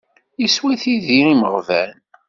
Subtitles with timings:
[0.41, 1.91] Yeswa tidi n imeɣban.